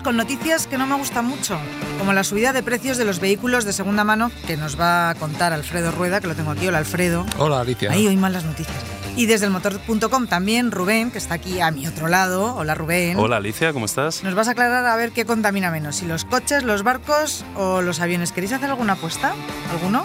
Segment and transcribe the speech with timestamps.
[0.00, 1.58] Con noticias que no me gustan mucho,
[1.98, 5.14] como la subida de precios de los vehículos de segunda mano que nos va a
[5.14, 6.66] contar Alfredo Rueda, que lo tengo aquí.
[6.66, 7.26] Hola Alfredo.
[7.38, 7.90] Hola Alicia.
[7.92, 8.76] Ahí hoy las noticias.
[9.16, 12.54] Y desde el motor.com también Rubén, que está aquí a mi otro lado.
[12.56, 13.16] Hola Rubén.
[13.18, 14.22] Hola Alicia, ¿cómo estás?
[14.22, 17.80] Nos vas a aclarar a ver qué contamina menos, si los coches, los barcos o
[17.80, 18.32] los aviones.
[18.32, 19.32] ¿Queréis hacer alguna apuesta?
[19.70, 20.04] ¿Alguno?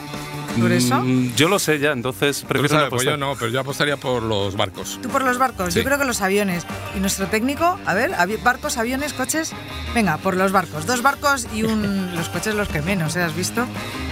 [0.59, 1.01] ¿Por eso?
[1.01, 4.23] Mm, yo lo sé ya, entonces prefiero no pues yo no, pero yo apostaría por
[4.23, 4.99] los barcos.
[5.01, 5.73] ¿Tú por los barcos?
[5.73, 6.65] Yo creo que los aviones.
[6.95, 7.79] ¿Y nuestro técnico?
[7.85, 8.11] A ver,
[8.43, 9.53] barcos, aviones, coches.
[9.93, 10.85] Venga, por los barcos.
[10.85, 12.15] Dos barcos y un...
[12.15, 13.23] los coches los que menos, ¿eh?
[13.23, 13.65] ¿Has visto?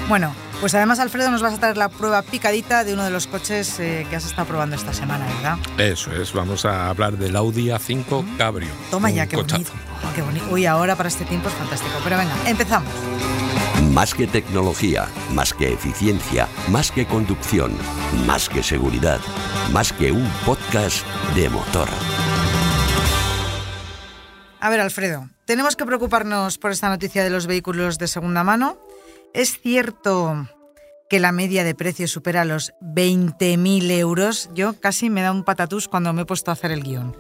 [0.08, 3.28] Bueno, pues además, Alfredo, nos vas a traer la prueba picadita de uno de los
[3.28, 5.58] coches eh, que has estado probando esta semana, ¿verdad?
[5.78, 8.38] Eso es, vamos a hablar del Audi A5 mm.
[8.38, 8.70] Cabrio.
[8.92, 9.72] Toma ya, qué bonito.
[10.04, 10.46] Oh, qué bonito.
[10.50, 11.94] Uy, ahora para este tiempo es fantástico.
[12.04, 12.90] Pero venga, empezamos.
[13.94, 17.72] Más que tecnología, más que eficiencia, más que conducción,
[18.26, 19.20] más que seguridad,
[19.74, 21.88] más que un podcast de motor.
[24.60, 28.78] A ver, Alfredo, tenemos que preocuparnos por esta noticia de los vehículos de segunda mano
[29.34, 30.50] ¿Es cierto
[31.10, 34.50] que la media de precios supera los 20.000 euros?
[34.56, 37.16] Yo casi me da un patatús cuando me he puesto a hacer el guion.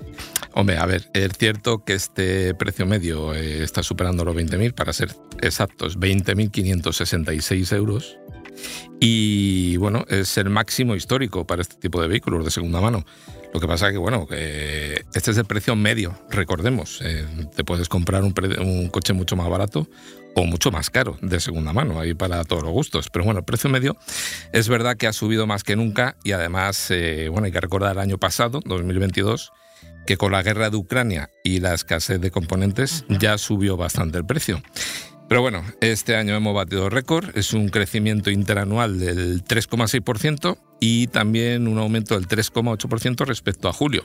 [0.59, 4.91] Hombre, a ver, es cierto que este precio medio eh, está superando los 20.000, para
[4.91, 8.17] ser exactos, 20.566 euros.
[8.99, 13.05] Y bueno, es el máximo histórico para este tipo de vehículos de segunda mano.
[13.53, 16.99] Lo que pasa es que, bueno, este es el precio medio, recordemos.
[17.05, 19.87] Eh, te puedes comprar un, coche mucho más barato
[20.35, 23.09] o mucho más caro de segunda mano, ahí para todos los gustos.
[23.09, 23.95] Pero bueno, el precio medio
[24.51, 27.93] es verdad que ha subido más que nunca y además, eh, bueno, hay que recordar
[27.93, 29.53] el año pasado, 2022,
[30.05, 34.25] que con la guerra de Ucrania y la escasez de componentes ya subió bastante el
[34.25, 34.61] precio.
[35.27, 41.67] Pero bueno, este año hemos batido récord, es un crecimiento interanual del 3,6% y también
[41.67, 44.03] un aumento del 3,8% respecto a julio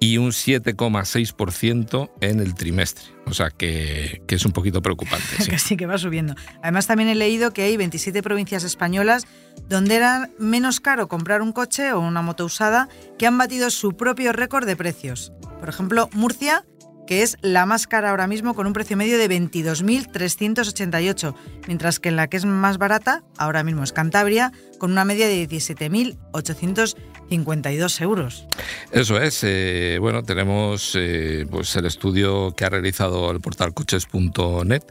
[0.00, 3.04] y un 7,6% en el trimestre.
[3.26, 5.26] O sea que, es un poquito preocupante.
[5.38, 5.50] Sí.
[5.50, 6.34] que sí, que va subiendo.
[6.62, 9.26] Además también he leído que hay 27 provincias españolas
[9.68, 12.88] donde era menos caro comprar un coche o una moto usada
[13.18, 15.32] que han batido su propio récord de precios.
[15.60, 16.64] Por ejemplo, Murcia
[17.08, 21.34] que es la más cara ahora mismo con un precio medio de 22.388,
[21.66, 25.26] mientras que en la que es más barata ahora mismo es Cantabria con una media
[25.26, 28.46] de 17.852 euros.
[28.92, 29.40] Eso es.
[29.42, 34.82] Eh, bueno, tenemos eh, pues el estudio que ha realizado el portal coches.net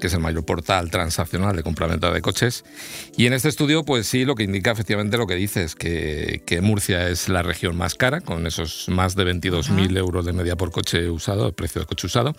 [0.00, 2.64] que es el mayor portal transaccional de compraventa de coches.
[3.16, 6.60] Y en este estudio, pues sí, lo que indica efectivamente lo que dices, que, que
[6.60, 10.70] Murcia es la región más cara, con esos más de 22.000 euros de media por
[10.70, 12.34] coche usado, el precio de coche usado.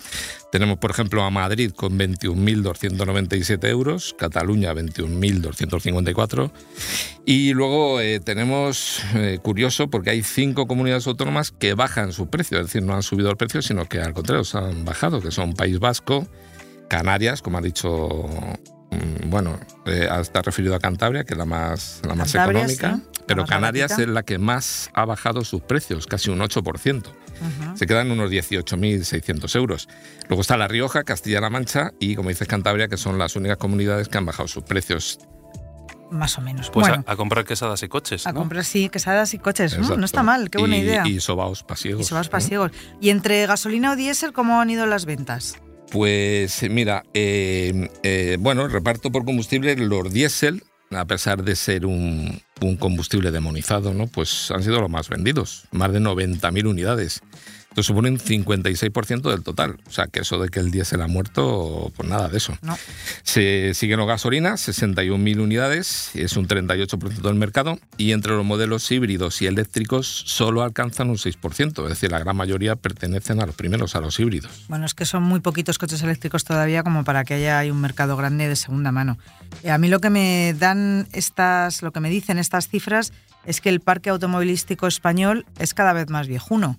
[0.51, 6.51] Tenemos, por ejemplo, a Madrid con 21.297 euros, Cataluña 21.254.
[7.25, 12.59] Y luego eh, tenemos, eh, curioso, porque hay cinco comunidades autónomas que bajan su precio,
[12.59, 15.31] es decir, no han subido el precio, sino que al contrario, se han bajado, que
[15.31, 16.27] son País Vasco,
[16.91, 18.27] Canarias, como ha dicho,
[18.91, 23.45] mm, bueno, eh, está referido a Cantabria, que es la más, la más económica, pero
[23.45, 27.13] Canarias es la que más ha bajado sus precios, casi un 8%.
[27.75, 29.87] Se quedan unos 18.600 euros.
[30.27, 34.09] Luego está La Rioja, Castilla-La Mancha y, como dices, Cantabria, que son las únicas comunidades
[34.09, 35.17] que han bajado sus precios
[36.11, 36.69] más o menos.
[36.71, 38.27] Pues a, comprar quesadas y coches.
[38.27, 39.77] A comprar, sí, quesadas y coches.
[39.79, 41.07] No, está mal, qué buena idea.
[41.07, 42.01] Y sobaos pasiegos.
[42.01, 42.73] Y sobaos pasiegos.
[42.99, 45.55] ¿Y entre gasolina o diésel cómo han ido las ventas?
[45.91, 52.41] Pues mira, eh, eh, bueno, reparto por combustible los diésel, a pesar de ser un,
[52.61, 54.07] un combustible demonizado, ¿no?
[54.07, 57.21] Pues han sido los más vendidos, más de 90.000 unidades.
[57.71, 59.77] Esto supone un 56% del total.
[59.87, 62.57] O sea, que eso de que el diésel ha muerto, pues nada de eso.
[62.61, 62.77] No.
[63.23, 67.79] Se siguen los gasolinas, 61.000 unidades, es un 38% del mercado.
[67.95, 71.83] Y entre los modelos híbridos y eléctricos solo alcanzan un 6%.
[71.83, 74.65] Es decir, la gran mayoría pertenecen a los primeros, a los híbridos.
[74.67, 78.17] Bueno, es que son muy poquitos coches eléctricos todavía como para que haya un mercado
[78.17, 79.17] grande de segunda mano.
[79.65, 83.13] A mí lo que me dan estas, lo que me dicen estas cifras
[83.45, 86.77] es que el parque automovilístico español es cada vez más viejuno.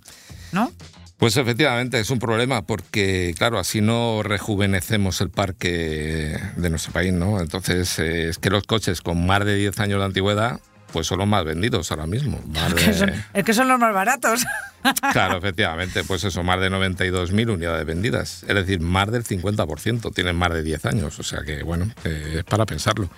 [0.52, 0.70] ¿No?
[1.18, 7.12] Pues efectivamente es un problema porque, claro, así no rejuvenecemos el parque de nuestro país,
[7.12, 7.40] ¿no?
[7.40, 10.60] Entonces, eh, es que los coches con más de 10 años de antigüedad
[10.92, 12.38] pues son los más vendidos ahora mismo.
[12.48, 14.44] Más Que son- de- es que son los más baratos.
[15.12, 18.42] Claro, efectivamente, pues eso, más de 92.000 unidades vendidas.
[18.48, 22.38] Es decir, más del 50%, tienen más de 10 años, o sea que, bueno, eh,
[22.38, 23.08] es para pensarlo.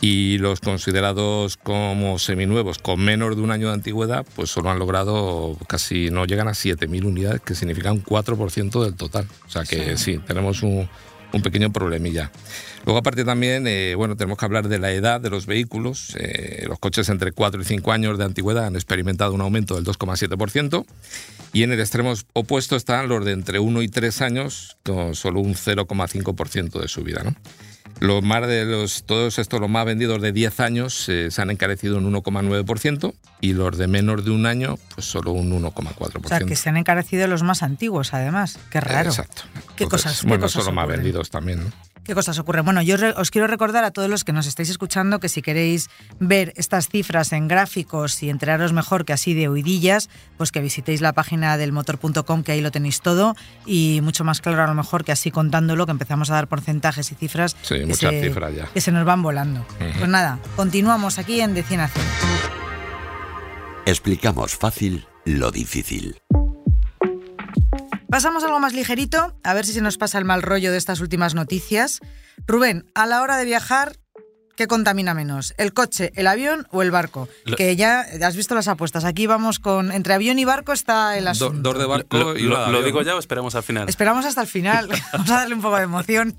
[0.00, 4.78] Y los considerados como seminuevos con menos de un año de antigüedad, pues solo han
[4.78, 9.26] logrado casi, no llegan a 7.000 unidades, que significa un 4% del total.
[9.46, 10.88] O sea que sí, tenemos un,
[11.32, 12.30] un pequeño problemilla.
[12.84, 16.14] Luego, aparte también, eh, bueno, tenemos que hablar de la edad de los vehículos.
[16.18, 19.84] Eh, los coches entre 4 y 5 años de antigüedad han experimentado un aumento del
[19.84, 20.86] 2,7%.
[21.52, 25.40] Y en el extremo opuesto están los de entre 1 y 3 años, con solo
[25.40, 27.22] un 0,5% de subida.
[27.24, 27.34] ¿no?
[28.00, 31.50] Los más de los, todos estos, los más vendidos de 10 años, eh, se han
[31.50, 36.24] encarecido un 1,9% y los de menos de un año, pues solo un 1,4%.
[36.24, 38.58] O sea, que se han encarecido los más antiguos, además.
[38.70, 39.08] Qué raro.
[39.10, 39.42] Exacto.
[39.76, 41.00] ¿Qué Entonces, cosas- qué bueno, cosas son los más ocurren?
[41.02, 41.60] vendidos también.
[41.64, 41.72] ¿no?
[42.06, 42.64] ¿Qué cosas ocurren?
[42.64, 45.90] Bueno, yo os quiero recordar a todos los que nos estáis escuchando que si queréis
[46.20, 51.00] ver estas cifras en gráficos y enteraros mejor que así de oidillas, pues que visitéis
[51.00, 53.34] la página del motor.com, que ahí lo tenéis todo,
[53.66, 57.10] y mucho más claro a lo mejor que así contándolo, que empezamos a dar porcentajes
[57.10, 58.66] y cifras Sí, que, muchas se, cifras ya.
[58.66, 59.66] que se nos van volando.
[59.78, 62.06] Pues nada, continuamos aquí en De 100 a 100.
[63.86, 66.20] Explicamos fácil lo difícil.
[68.10, 70.78] Pasamos a algo más ligerito, a ver si se nos pasa el mal rollo de
[70.78, 72.00] estas últimas noticias.
[72.46, 73.96] Rubén, a la hora de viajar,
[74.56, 75.54] ¿qué contamina menos?
[75.58, 77.28] ¿El coche, el avión o el barco?
[77.44, 79.04] Lo- Que ya has visto las apuestas.
[79.04, 79.90] Aquí vamos con.
[79.90, 81.70] Entre avión y barco está el asunto.
[81.72, 83.88] dos de barco Lo, y lo- digo ya o esperamos al final?
[83.88, 84.88] Esperamos hasta el final.
[85.12, 86.36] vamos a darle un poco de emoción.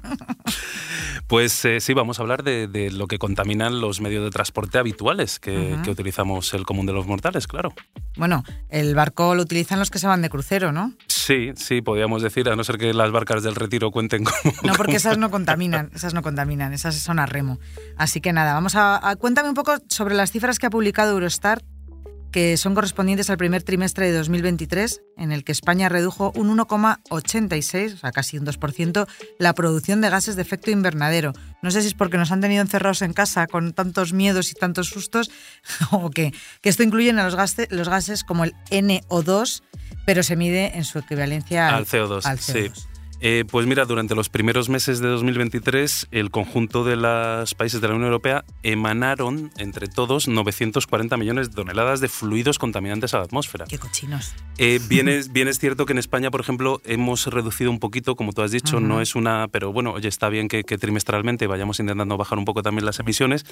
[1.27, 4.77] Pues eh, sí, vamos a hablar de, de lo que contaminan los medios de transporte
[4.77, 7.73] habituales que, que utilizamos el común de los mortales, claro.
[8.15, 10.93] Bueno, el barco lo utilizan los que se van de crucero, ¿no?
[11.27, 14.37] Sí, sí, podríamos decir, a no ser que las barcas del retiro cuenten como...
[14.63, 17.59] No, porque esas no contaminan, esas no contaminan, esas son a remo.
[17.97, 21.61] Así que nada, vamos a, cuéntame un poco sobre las cifras que ha publicado Eurostat,
[22.31, 27.93] que son correspondientes al primer trimestre de 2023, en el que España redujo un 1,86,
[27.93, 29.07] o sea, casi un 2%,
[29.39, 31.33] la producción de gases de efecto invernadero.
[31.61, 34.53] No sé si es porque nos han tenido encerrados en casa con tantos miedos y
[34.53, 35.31] tantos sustos,
[35.91, 36.33] o qué.
[36.61, 39.63] Que esto incluye a los, gases, los gases como el NO2,
[40.05, 42.71] pero se mide en su equivalencia al, Al CO2, al sí.
[43.19, 43.21] CO2.
[43.21, 47.87] Eh, pues mira, durante los primeros meses de 2023, el conjunto de los países de
[47.87, 53.23] la Unión Europea emanaron, entre todos, 940 millones de toneladas de fluidos contaminantes a la
[53.25, 53.65] atmósfera.
[53.67, 54.33] Qué cochinos.
[54.57, 58.15] Eh, bien, es, bien es cierto que en España, por ejemplo, hemos reducido un poquito,
[58.15, 58.85] como tú has dicho, Ujú.
[58.85, 59.47] no es una...
[59.47, 62.99] Pero bueno, oye, está bien que, que trimestralmente vayamos intentando bajar un poco también las
[62.99, 63.45] emisiones.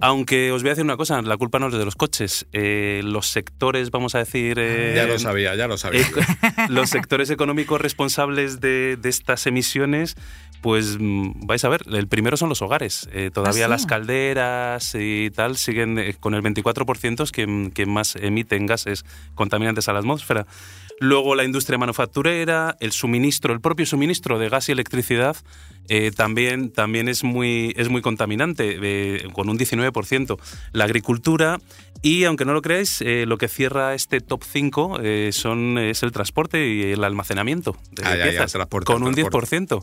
[0.00, 2.46] Aunque os voy a decir una cosa, la culpa no es de los coches.
[2.52, 4.58] Eh, los sectores, vamos a decir...
[4.58, 6.00] eh, Ya lo sabía, ya lo sabía.
[6.00, 6.06] eh,
[6.68, 10.16] los sectores económicos responsables de, de estas emisiones,
[10.60, 13.06] pues mm, vais a ver, el primero son los hogares.
[13.12, 13.70] Eh, todavía ¿Ah, sí?
[13.70, 19.04] las calderas y tal siguen eh, con el 24% es que, que más emiten gases
[19.34, 20.46] contaminantes a la atmósfera.
[21.00, 25.36] Luego la industria manufacturera, el suministro, el propio suministro de gas y electricidad
[25.88, 30.38] eh, también, también es muy, es muy contaminante, eh, con un 19%.
[30.72, 31.58] La agricultura
[32.04, 36.02] y, aunque no lo creáis, eh, lo que cierra este top 5 eh, son, es
[36.02, 39.58] el transporte y el almacenamiento de Ah, ya, ya, piezas, transporte, con un transporte.
[39.58, 39.82] 10%.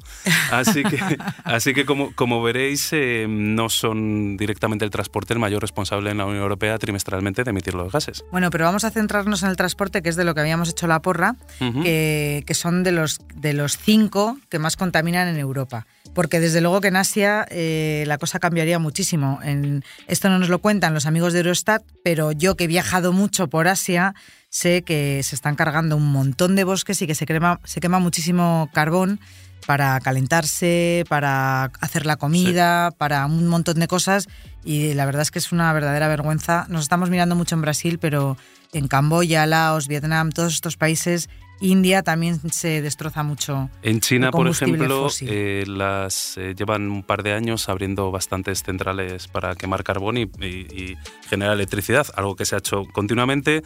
[0.52, 1.00] Así que,
[1.44, 6.20] así que como, como veréis, eh, no son directamente el transporte el mayor responsable en
[6.20, 8.24] la Unión Europea trimestralmente de emitir los gases.
[8.32, 10.86] Bueno, pero vamos a centrarnos en el transporte, que es de lo que habíamos hecho
[10.86, 11.82] la porra, Ujú.
[11.82, 15.88] que, que son de los, de los cinco que más contaminan en Europa.
[16.14, 19.40] Porque desde luego que en Asia eh, la cosa cambiaría muchísimo.
[19.44, 23.14] En, esto no nos lo cuentan los amigos de Eurostat, pero yo que he viajado
[23.14, 24.14] mucho por Asia
[24.50, 28.00] sé que se están cargando un montón de bosques y que se quema, se quema
[28.00, 29.20] muchísimo carbón
[29.66, 34.28] para calentarse, para hacer la comida, para un montón de cosas
[34.64, 36.66] y la verdad es que es una verdadera vergüenza.
[36.70, 38.38] Nos estamos mirando mucho en Brasil, pero
[38.74, 41.30] en Camboya, Laos, Vietnam, todos estos países,
[41.62, 43.70] India también se destroza mucho.
[43.84, 49.28] En China, por ejemplo, eh, las eh, llevan un par de años abriendo bastantes centrales
[49.28, 50.98] para quemar carbón y, y- y
[51.30, 53.64] generar electricidad, algo que se ha hecho continuamente.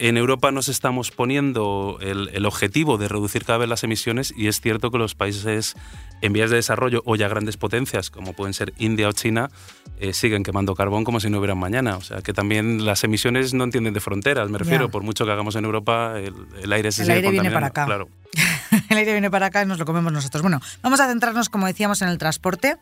[0.00, 4.46] En Europa nos estamos poniendo el, el objetivo de reducir cada vez las emisiones y
[4.46, 5.74] es cierto que los países
[6.20, 9.50] en vías de desarrollo o ya grandes potencias, como pueden ser India o China,
[9.98, 11.96] eh, siguen quemando carbón como si no hubieran mañana.
[11.96, 14.88] O sea que también las emisiones no entienden de fronteras, me refiero.
[14.88, 17.66] Por mucho que hagamos en Europa, el, el aire se El sigue aire viene para
[17.66, 17.84] acá.
[17.84, 18.08] Claro.
[18.90, 20.42] el aire viene para acá y nos lo comemos nosotros.
[20.42, 22.76] Bueno, vamos a centrarnos, como decíamos, en el transporte.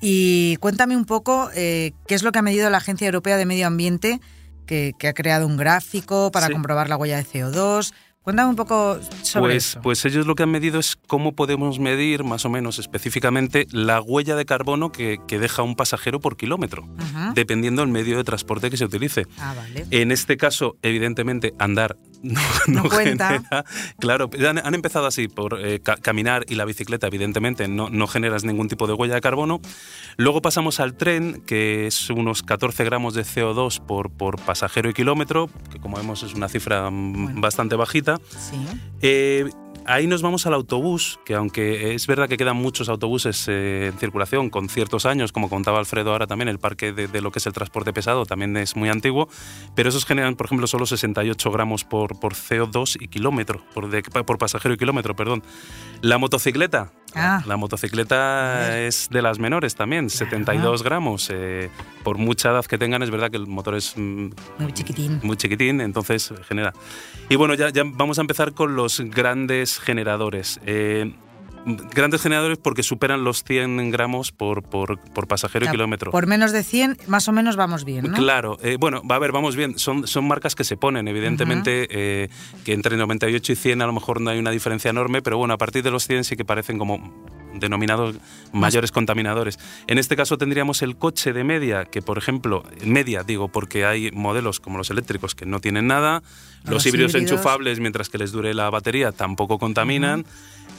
[0.00, 3.46] Y cuéntame un poco eh, qué es lo que ha medido la Agencia Europea de
[3.46, 4.20] Medio Ambiente,
[4.66, 6.52] que, que ha creado un gráfico para Sí.
[6.52, 7.92] comprobar la huella de CO2.
[8.22, 9.82] Cuéntame un poco sobre pues, eso.
[9.82, 14.00] Pues ellos lo que han medido es cómo podemos medir, más o menos específicamente, la
[14.00, 16.88] huella de carbono que, que deja un pasajero por kilómetro,
[17.34, 19.26] dependiendo del medio de transporte que se utilice.
[19.38, 19.84] Ah, vale.
[19.90, 23.28] En este caso, evidentemente, andar no, No no cuenta.
[23.28, 23.64] genera.
[23.98, 28.06] Claro, han, han empezado así por eh, ca- caminar y la bicicleta, evidentemente, no, no
[28.06, 29.60] generas ningún tipo de huella de carbono.
[30.16, 34.94] Luego pasamos al tren, que es unos 14 gramos de CO2 por, por pasajero y
[34.94, 37.40] kilómetro, que como vemos es una cifra mm, Bueno.
[37.40, 38.18] bastante bajita.
[38.30, 38.56] Sí.
[39.02, 39.50] Eh,
[39.86, 43.98] ahí nos vamos al autobús, que aunque es verdad que quedan muchos autobuses eh, en
[43.98, 47.46] circulación con ciertos años, como contaba Alfredo ahora también, el parque de, lo que es
[47.46, 49.28] el transporte pesado también es muy antiguo,
[49.74, 53.88] pero esos generan, por ejemplo, solo 68 gramos por, por CO2 y kilómetro, por,
[54.24, 55.42] por pasajero y kilómetro, perdón.
[56.00, 57.42] La motocicleta, Ah.
[57.46, 61.30] la motocicleta es de las menores también, 72 gramos.
[61.32, 61.70] eh,
[62.02, 64.28] por mucha edad que tengan, es verdad que el motor es mm,
[64.58, 65.20] Muy chiquitín.
[65.22, 66.72] muy chiquitín, entonces genera.
[67.28, 70.60] Y bueno, ya, ya vamos a empezar con los grandes generadores.
[70.66, 71.14] Eh,
[71.64, 76.10] grandes generadores porque superan los 100 gramos por, por, por pasajero y kilómetro.
[76.10, 78.16] Por menos de 100, más o menos vamos bien, ¿no?
[78.16, 79.78] Claro, eh, bueno, va a ver, vamos bien.
[79.78, 82.28] Son, son marcas que se ponen, evidentemente, eh,
[82.64, 85.54] que entre 98 y 100 a lo mejor no hay una diferencia enorme, pero bueno,
[85.54, 87.12] a partir de los 100 sí que parecen como
[87.54, 88.16] denominados
[88.52, 89.58] mayores contaminadores.
[89.86, 94.10] En este caso tendríamos el coche de media, que por ejemplo, media digo, porque hay
[94.10, 96.22] modelos como los eléctricos que no tienen nada,
[96.64, 97.32] los, Los híbridos, híbridos.
[97.32, 100.24] enchufables, mientras que les dure la batería, tampoco contaminan.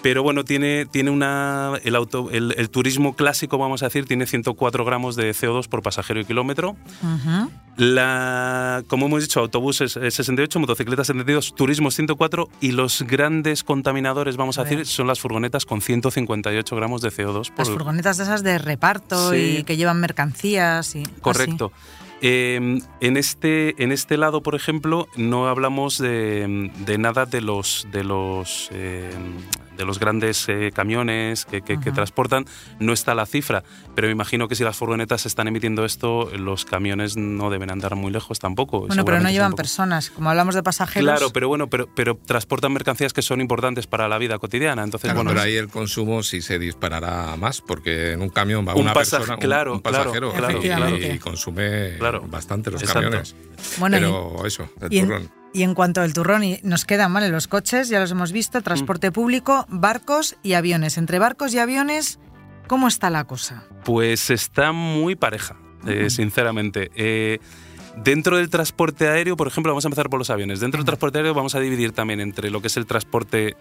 [0.05, 1.79] Pero bueno, tiene, tiene una.
[1.83, 5.81] El, auto, el, el turismo clásico, vamos a decir, tiene 104 gramos de CO2 por
[5.81, 6.75] pasajero y kilómetro.
[7.75, 14.37] La, como hemos dicho, autobuses eh, 68, motocicletas 72, turismo 104 y los grandes contaminadores,
[14.37, 18.25] vamos a decir, son las furgonetas con 158 gramos de CO2 por Las furgonetas de
[18.25, 19.57] esas de reparto Sí.
[19.57, 21.71] y que llevan mercancías y Correcto.
[22.21, 27.87] Eh, en, este, en este lado, por ejemplo, no hablamos de, de nada de los,
[27.91, 29.09] de los, eh,
[29.77, 32.45] de los grandes eh, camiones que, que- transportan.
[32.79, 33.63] No está la cifra,
[33.95, 37.95] pero me imagino que si las furgonetas están emitiendo esto, los camiones no deben andar
[37.95, 38.87] muy lejos tampoco.
[38.87, 39.57] Bueno, pero no llevan tampoco.
[39.57, 40.09] personas.
[40.09, 41.03] Como hablamos de pasajeros.
[41.09, 44.83] Claro, pero bueno, pero, pero transportan mercancías que son importantes para la vida cotidiana.
[44.83, 48.29] Entonces, Claro, bueno, pero es- ahí el consumo sí se disparará más, porque en un
[48.29, 52.21] camión va Un una pasaje- persona, un- claro, un, claro, pasajero, claro, y- consume Claro,
[52.27, 53.01] bastante los exacto.
[53.03, 53.35] camiones.
[53.77, 55.31] Bueno, y- pero eso, el y en, turrón.
[55.55, 57.29] Y en cuanto al turrón, y nos quedan ¿vale?
[57.29, 60.97] los coches, ya los hemos visto, transporte público, barcos y aviones.
[60.97, 62.19] Entre barcos y aviones,
[62.67, 63.63] ¿cómo está la cosa?
[63.85, 65.55] Pues está muy pareja,
[65.87, 66.91] eh, sinceramente.
[66.95, 67.39] Eh,
[68.03, 70.59] dentro del transporte aéreo, por ejemplo, vamos a empezar por los aviones.
[70.59, 73.55] Dentro del transporte aéreo vamos a dividir también entre lo que es el transporte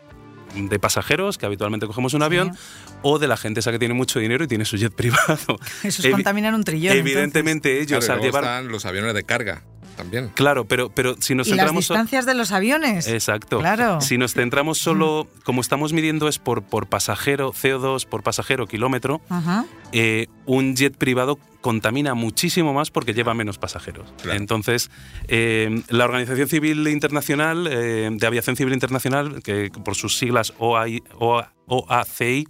[0.56, 2.56] de pasajeros, que habitualmente cogemos un avión,
[3.02, 5.58] o de la gente esa que tiene mucho dinero y tiene su jet privado.
[5.82, 6.96] Esos Evi- contaminan un trillón.
[6.96, 8.44] Evidentemente ellos Claro, al luego llevar...
[8.44, 9.62] están los aviones de carga
[9.94, 10.30] también.
[10.34, 11.46] Claro, pero, pero si nos.
[11.46, 11.86] Y las centramos...
[11.86, 13.08] so- distancias de los aviones.
[13.08, 13.58] Exacto.
[13.60, 14.00] Claro.
[14.00, 19.20] Si nos centramos solo, como estamos midiendo es por, por pasajero, CO2 por pasajero, kilómetro,
[19.28, 19.64] Ajá.
[19.92, 24.12] eh, un jet privado contamina muchísimo más porque lleva menos pasajeros.
[24.22, 24.38] Claro.
[24.38, 24.90] Entonces,
[25.28, 31.02] eh, la Organización Civil Internacional, eh, de Aviación Civil Internacional, que por sus siglas OAI
[31.18, 32.46] OA OACI,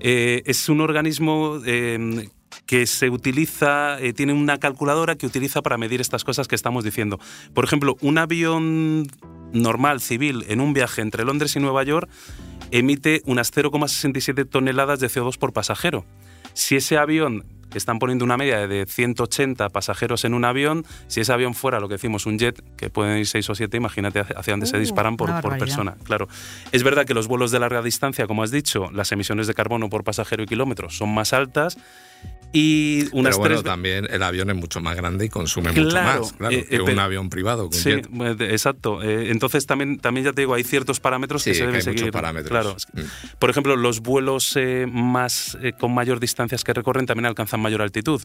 [0.00, 2.28] eh, es un organismo eh,
[2.72, 6.84] que se utiliza, eh, tiene una calculadora que utiliza para medir estas cosas que estamos
[6.84, 7.20] diciendo.
[7.52, 9.08] Por ejemplo, un avión
[9.52, 12.08] normal, civil, en un viaje entre Londres y Nueva York,
[12.70, 16.06] emite unas 0,67 toneladas de CO2 por pasajero.
[16.54, 21.32] Si ese avión, están poniendo una media de 180 pasajeros en un avión, si ese
[21.34, 24.54] avión fuera lo que decimos un jet, que pueden ir 6 o 7, imagínate hacia
[24.54, 25.94] dónde se Uh, disparan por, por persona.
[26.04, 26.26] Claro.
[26.72, 29.90] Es verdad que los vuelos de larga distancia, como has dicho, las emisiones de carbono
[29.90, 31.76] por pasajero y kilómetro son más altas
[32.54, 33.64] y unas Pero bueno, tres...
[33.64, 36.76] también el avión es mucho más grande y consume mucho Claro, más, claro, eh, que
[36.76, 37.70] eh, un avión privado.
[37.70, 38.08] que Sí, jet.
[38.10, 39.02] de- exacto.
[39.02, 41.80] Eh, entonces también, también ya te digo, hay ciertos parámetros que Sí, se que deben
[41.80, 42.12] hay muchos seguir.
[42.12, 42.50] parámetros.
[42.50, 42.76] Claro.
[43.08, 43.36] Mm.
[43.38, 47.80] Por ejemplo, los vuelos eh, más eh, con mayor distancias que recorren también alcanzan mayor
[47.80, 48.20] altitud,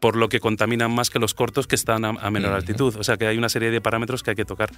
[0.00, 2.56] por lo que contaminan más que los cortos que están a, a menor Ujú.
[2.56, 2.96] altitud.
[2.98, 4.70] O sea que hay una serie de parámetros que hay que tocar.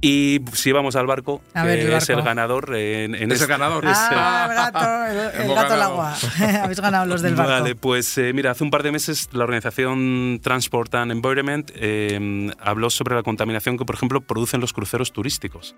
[0.00, 2.28] Y si vamos al barco, A que ver, el es el barco.
[2.28, 3.82] ganador en, en ¿Es el este- ganador?
[3.84, 6.14] Ah, el gato, el, el gato al agua.
[6.62, 7.50] Habéis ganado los del barco.
[7.52, 12.50] Vale, pues eh, mira, hace un par de meses la organización Transport and Environment eh,
[12.60, 15.74] habló sobre la contaminación que, por ejemplo, producen los cruceros turísticos.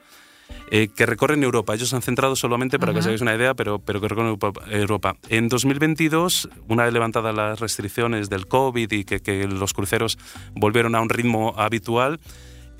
[0.72, 1.74] eh, que recorren Europa.
[1.74, 4.30] Ellos se han centrado solamente, para que os hagáis una idea, pero, pero que recorren
[4.32, 5.16] Europa- Europa.
[5.28, 10.18] En 2022, una vez levantadas las restricciones del COVID y que, que los cruceros
[10.54, 12.18] volvieron a un ritmo habitual,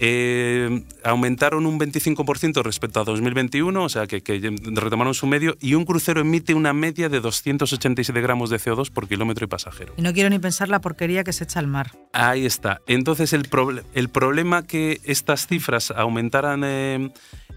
[0.02, 4.40] eh, aumentaron un 25% respecto a 2021, o sea que, que
[4.72, 9.06] retomaron su medio, y un crucero emite una media de 287 gramos de CO2 por
[9.06, 9.92] kilómetro y pasajero.
[9.96, 11.92] Y no quiero ni pensar la porquería que se echa al mar.
[12.12, 12.80] Ahí está.
[12.86, 17.10] Entonces, el, proble- el problema que estas cifras aumentaran eh,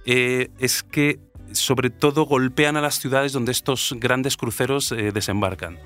[0.05, 1.19] eh, es que
[1.53, 5.77] sobre todo golpean a las ciudades donde estos grandes cruceros eh, desembarcan.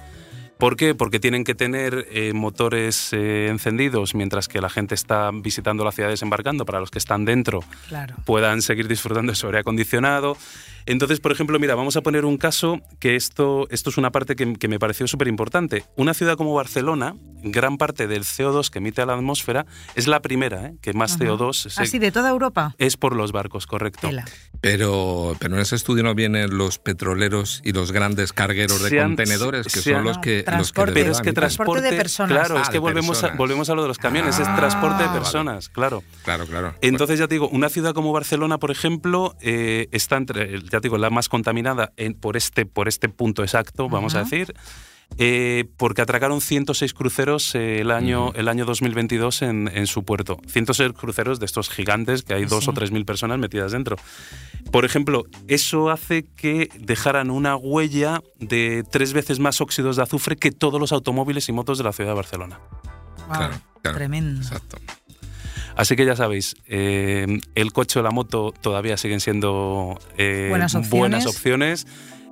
[0.59, 0.95] ¿Por qué?
[0.95, 5.91] Porque tienen que tener eh, motores eh, encendidos mientras que la gente está visitando la
[5.91, 8.15] ciudad desembarcando para los que están dentro Claro.
[8.25, 10.35] puedan seguir disfrutando de su aire acondicionado.
[10.85, 14.37] Entonces, por ejemplo, mira, vamos a poner un caso que esto, esto es una parte
[14.37, 15.83] que, que me pareció súper importante.
[15.97, 20.21] Una ciudad como Barcelona, gran parte del CO2 que emite a la atmósfera es la
[20.21, 20.73] primera, ¿eh?
[20.81, 21.25] que más Ajá.
[21.25, 22.73] CO2 se- Así de toda Europa.
[22.77, 24.07] es por los barcos, correcto.
[24.07, 24.23] Tela.
[24.61, 28.99] Pero, pero en ese estudio no vienen los petroleros y los grandes cargueros de Se
[29.01, 30.91] han- contenedores, que son han- los que Transporte.
[30.93, 31.33] de Pero es que.
[31.33, 32.31] Transporte de personas.
[32.37, 34.55] Claro, Ah, es que de volvemos a, volvemos a lo de los camiones, es Ah,
[34.55, 35.19] transporte de vale.
[35.19, 36.03] personas, claro.
[36.23, 36.73] Claro, claro.
[36.81, 40.81] Entonces, ya te digo, una ciudad como Barcelona, por ejemplo, eh, está entre, ya te
[40.81, 44.53] digo, la más contaminada en- por, este, por este punto exacto, vamos a decir,
[45.19, 50.39] eh, porque atracaron 106 cruceros eh, el, año, el año 2022 en, en su puerto.
[50.47, 52.69] 106 cruceros de estos gigantes que hay dos Sí.
[52.69, 53.95] o tres mil personas metidas dentro.
[54.71, 60.35] Por ejemplo, eso hace que dejaran una huella de tres veces más óxidos de azufre
[60.35, 62.59] que todos los automóviles y motos de la ciudad de Barcelona.
[63.27, 63.97] Claro, claro.
[63.97, 64.41] Tremendo.
[64.41, 64.77] Exacto.
[65.75, 70.73] Así que ya sabéis, eh, el coche o la moto todavía siguen siendo eh, Buenas
[70.73, 70.99] opciones.
[70.99, 71.87] buenas opciones.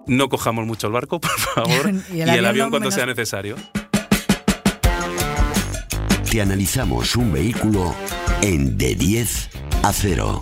[0.07, 2.95] No cojamos mucho el barco, por favor, Y y el el, avión cuando menos.
[2.95, 3.55] sea necesario.
[6.29, 7.95] Te analizamos un vehículo
[8.41, 9.50] en de 10
[9.83, 10.41] a 0.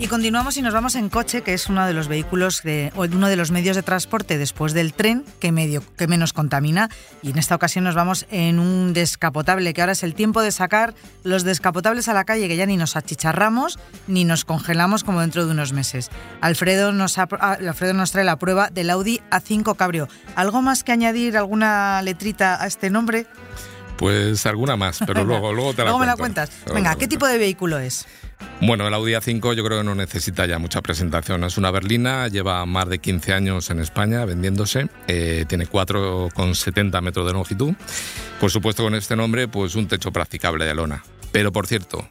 [0.00, 2.62] Y continuamos y nos vamos en coche, que es uno de los vehículos,
[2.94, 6.88] o uno de los medios de transporte después del tren que, medio, que menos contamina.
[7.20, 10.52] Y en esta ocasión nos vamos en un descapotable, que ahora es el tiempo de
[10.52, 15.20] sacar los descapotables a la calle, que ya ni nos achicharramos ni nos congelamos como
[15.20, 16.08] dentro de unos meses.
[16.40, 17.28] Alfredo nos, ah,
[17.68, 20.08] Alfredo nos trae la prueba del Audi A5 Cabrio.
[20.34, 23.26] ¿Algo más que añadir, alguna letrita a este nombre?
[24.00, 26.50] Pues alguna más, pero luego, luego te la Luego me la cuentas.
[26.64, 28.06] Luego Venga, ¿qué tipo de vehículo es?
[28.62, 31.44] Bueno, el Audi A5 yo creo que no necesita ya mucha presentación.
[31.44, 37.26] Es una berlina, lleva más de 15 años en España vendiéndose, eh, tiene 4,70 metros
[37.26, 37.74] de longitud.
[38.40, 41.04] Por supuesto, con este nombre, pues un techo practicable de lona.
[41.30, 42.08] Pero por cierto,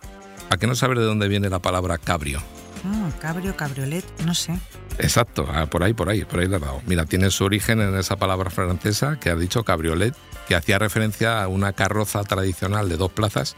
[0.52, 2.40] ¿a qué no saber de dónde viene la palabra cabrio?
[2.86, 4.58] Ah, cabrio, cabriolet, no sé.
[4.98, 6.82] Exacto, ah, por ahí, por ahí, por ahí le he dado.
[6.86, 10.16] Mira, tiene su origen en esa palabra francesa que has dicho, cabriolet,
[10.48, 13.56] que hacía referencia a una carroza tradicional de dos plazas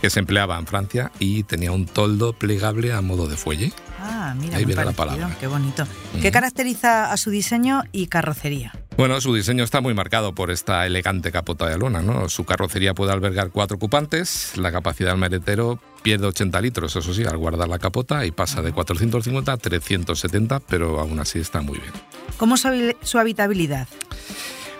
[0.00, 3.72] que se empleaba en Francia y tenía un toldo plegable a modo de fuelle.
[4.06, 5.34] Ah, mira, Ahí la palabra.
[5.40, 5.86] Qué bonito.
[6.20, 8.72] ¿Qué caracteriza a su diseño y carrocería?
[8.98, 12.28] Bueno, su diseño está muy marcado por esta elegante capota de lona, ¿no?
[12.28, 17.24] Su carrocería puede albergar cuatro ocupantes, la capacidad del maletero pierde 80 litros, eso sí,
[17.24, 21.78] al guardar la capota y pasa de 450 a 370, pero aún así está muy
[21.78, 21.92] bien.
[22.36, 23.88] ¿Cómo su, su habitabilidad?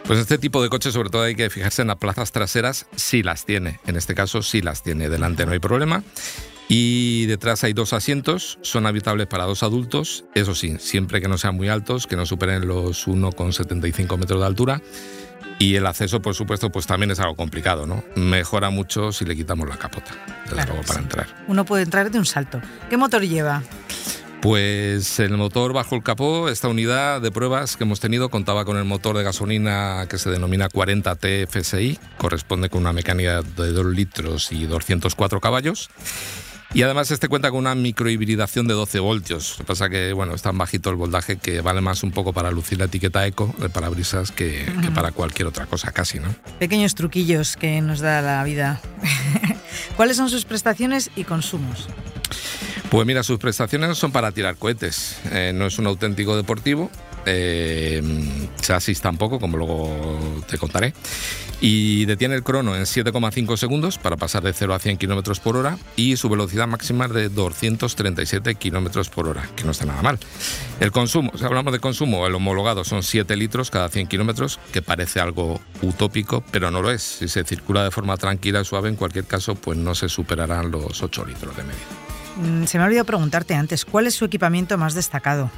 [0.06, 3.22] Pues este tipo de coches, sobre todo hay que fijarse en las plazas traseras, sí
[3.22, 3.80] las tiene.
[3.87, 5.08] En este caso sí las tiene.
[5.08, 6.02] Delante no hay problema.
[6.68, 11.37] Y detrás hay dos asientos, son habitables para dos adultos, eso sí, siempre que no
[11.37, 14.81] sean muy altos, que no superen los 1,75 metros de altura.
[15.59, 18.03] Y el acceso, por supuesto, pues también es algo complicado, ¿no?
[18.16, 20.11] Mejora mucho si le quitamos la capota,
[20.44, 21.05] desde Claro luego, para sí.
[21.05, 21.44] entrar.
[21.46, 22.61] Uno puede entrar de un salto.
[22.90, 23.62] ¿Qué motor lleva?
[24.40, 28.77] Pues el motor bajo el capó, esta unidad de pruebas que hemos tenido contaba con
[28.77, 33.87] el motor de gasolina que se denomina 40 TFSI, corresponde con una mecánica de 2
[33.87, 35.88] litros y 204 caballos.
[36.74, 39.52] Y además este cuenta con una microhibridación de 12 voltios.
[39.52, 42.32] Lo que pasa que, bueno, es tan bajito el voltaje que vale más un poco
[42.32, 46.34] para lucir la etiqueta eco de parabrisas que, que para cualquier otra cosa, casi, ¿no?
[46.58, 48.80] Pequeños truquillos que nos da la vida.
[49.96, 51.87] ¿Cuáles son sus prestaciones y consumos?
[52.90, 55.18] Pues mira, sus prestaciones son para tirar cohetes.
[55.30, 56.90] Eh, no es un auténtico deportivo.
[57.26, 58.02] Eh,
[58.60, 60.94] chasis tampoco, como luego te contaré.
[61.60, 65.56] Y detiene el crono en 7,5 segundos para pasar de 0 a 100 kilómetros por
[65.56, 65.78] hora.
[65.96, 70.18] Y su velocidad máxima es de 237 kilómetros por hora, que no está nada mal.
[70.80, 74.82] El consumo, si hablamos de consumo, el homologado son 7 litros cada 100 kilómetros, que
[74.82, 77.02] parece algo utópico, pero no lo es.
[77.02, 80.70] Si se circula de forma tranquila y suave, en cualquier caso, pues no se superarán
[80.70, 82.03] los 8 litros de media.
[82.37, 85.51] Mm, Se me ha olvidado preguntarte antes, ¿cuál es su equipamiento más destacado?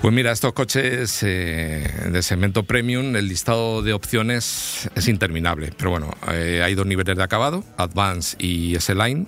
[0.00, 5.72] Pues mira, estos coches eh, de segmento premium, el listado de opciones es interminable.
[5.76, 9.26] Pero bueno, eh, hay dos niveles de acabado, Advance y S-Line.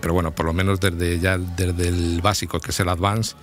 [0.00, 3.34] Pero bueno, por lo menos desde ya desde el básico, que es el Advance,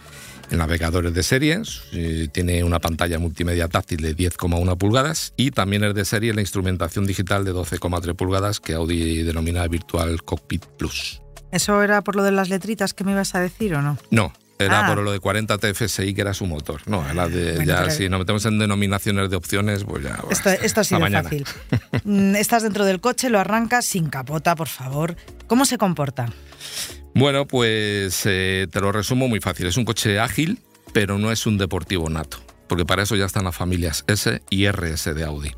[0.50, 5.52] el navegador es de serie, eh, tiene una pantalla multimedia táctil de 10,1 pulgadas y
[5.52, 10.66] también es de serie la instrumentación digital de 12,3 pulgadas que Audi denomina Virtual Cockpit
[10.78, 11.22] Plus.
[11.52, 13.98] ¿Eso era por lo de las letritas que me ibas a decir o no?
[14.12, 14.88] No, era Ah.
[14.88, 16.82] por lo de 40 TFSI que era su motor.
[16.88, 20.20] No, era de, Bueno, ya si nos metemos en denominaciones de opciones, pues ya.
[20.30, 21.46] Esto, esto ha sido fácil.
[22.04, 25.16] Mm, Estás dentro del coche, lo arrancas sin capota, por favor.
[25.48, 26.28] ¿Cómo se comporta?
[27.14, 29.68] Bueno, pues eh, te lo resumo muy fácil.
[29.68, 30.60] Es un coche ágil,
[30.94, 34.68] pero no es un deportivo nato porque para eso ya están las familias S y
[34.68, 35.52] RS de Audi.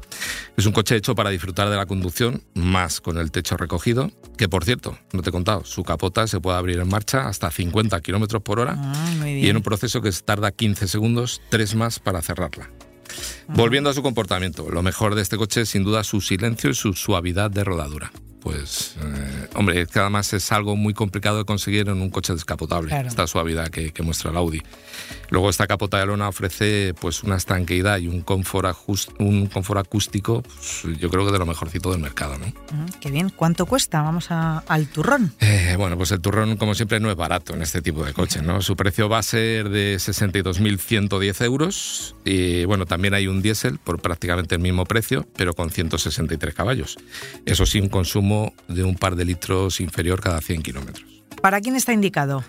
[0.57, 4.49] Es un coche hecho para disfrutar de la conducción, más con el techo recogido, que
[4.49, 7.99] por cierto, no te he contado, su capota se puede abrir en marcha hasta 50
[8.01, 12.21] kilómetros por hora Ah, y en un proceso que tarda 15 segundos, tres más para
[12.21, 12.69] cerrarla.
[13.47, 16.75] Volviendo a su comportamiento, lo mejor de este coche es sin duda su silencio y
[16.75, 18.11] su suavidad de rodadura.
[18.41, 22.33] Pues, eh, hombre, es que además es algo muy complicado de conseguir en un coche
[22.33, 23.07] descapotable, Claro.
[23.07, 24.61] esta suavidad que, que muestra el Audi.
[25.29, 29.79] Luego esta capota de lona ofrece pues una estanqueidad y un confort, ajus- un confort
[29.81, 32.47] acústico, pues, yo creo que de lo mejorcito del mercado, ¿no?
[32.47, 33.29] Mm, Qué bien.
[33.29, 34.01] ¿Cuánto cuesta?
[34.01, 35.33] Vamos a- al turrón.
[35.39, 38.41] Eh, bueno, pues el turrón, como siempre, no es barato en este tipo de coches,
[38.43, 38.61] ¿no?
[38.61, 42.15] Su precio va a ser de 62.110 euros.
[42.25, 46.97] Y bueno, también hay un diésel por prácticamente el mismo precio, pero con 163 caballos.
[47.45, 47.89] Eso sí, un
[48.29, 51.05] consumo de un par de litros inferior cada 100 kilómetros.
[51.41, 52.43] ¿Para quién está indicado?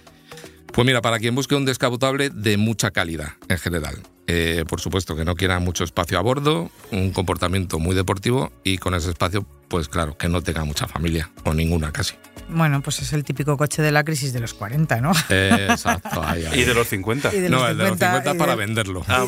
[0.72, 3.96] Pues mira, para quien busque un descapotable de mucha calidad en general.
[4.26, 8.78] Eh, por supuesto que no quiera mucho espacio a bordo, un comportamiento muy deportivo y
[8.78, 12.14] con ese espacio, pues claro, que no tenga mucha familia o ninguna casi.
[12.52, 15.12] Bueno, pues es el típico coche de la crisis de los 40, ¿no?
[15.28, 16.60] Eh, exacto, ahí, ahí.
[16.60, 17.34] Y de los 50.
[17.34, 19.04] Y de no, el de los 50 y para de- venderlo.
[19.08, 19.24] Ah,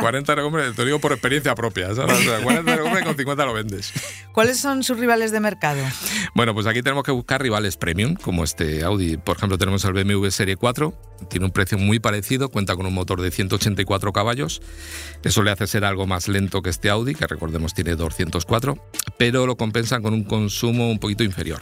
[0.00, 2.18] 40 lo hombre, te lo digo por experiencia propia, ¿sabes?
[2.18, 3.92] O sea, 40 lo compras y con 50 lo vendes.
[4.32, 5.82] ¿Cuáles son sus rivales de mercado?
[6.34, 9.16] Bueno, pues aquí tenemos que buscar rivales premium, como este Audi.
[9.16, 10.94] Por ejemplo, tenemos el BMW Serie 4,
[11.28, 14.62] tiene un precio muy parecido, cuenta con un motor de 184 caballos.
[15.22, 18.78] Eso le hace ser algo más lento que este Audi, que recordemos tiene 204,
[19.18, 21.60] pero lo compensan con un consumo un poquito inferior.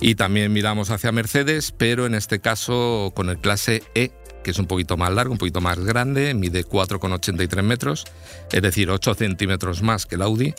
[0.00, 4.10] Y también miramos hacia Mercedes, pero en este caso con el clase E,
[4.42, 8.04] que es un poquito más largo, un poquito más grande, mide 4,83 metros,
[8.50, 10.54] es decir, 8 centímetros más que el Audi,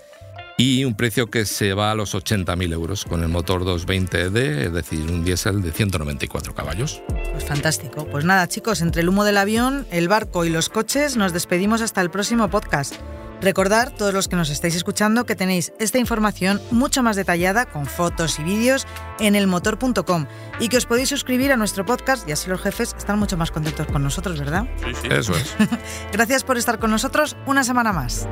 [0.58, 4.74] y un precio que se va a los 80.000 euros con el motor 220D, es
[4.74, 7.02] decir, un diésel de 194 caballos.
[7.32, 8.08] Pues fantástico.
[8.10, 11.82] Pues nada, chicos, entre el humo del avión, el barco y los coches, nos despedimos
[11.82, 12.96] hasta el próximo podcast.
[13.44, 17.86] Recordar, todos los que nos estáis escuchando, que tenéis esta información mucho más detallada, con
[17.86, 18.88] fotos y vídeos,
[19.20, 20.28] en elmotor.com
[20.62, 23.52] y que os podéis suscribir a nuestro podcast y así los jefes están mucho más
[23.52, 24.66] contentos con nosotros, ¿verdad?
[24.78, 25.08] sí, sí.
[25.12, 25.56] Eso es.
[26.14, 28.30] Gracias por estar con nosotros una semana más.